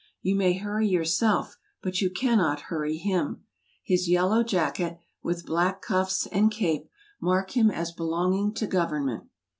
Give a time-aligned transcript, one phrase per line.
[0.23, 3.43] You may hurry yourself, but you cannot hurry him.
[3.83, 6.89] His yellow jacket, with black cuds and cape,
[7.19, 9.25] mark him as belonging to Government.